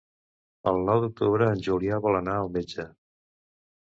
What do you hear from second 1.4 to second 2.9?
en Julià vol anar al metge.